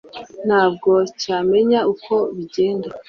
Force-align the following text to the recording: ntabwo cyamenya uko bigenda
ntabwo 0.47 0.91
cyamenya 1.21 1.79
uko 1.91 2.13
bigenda 2.35 2.87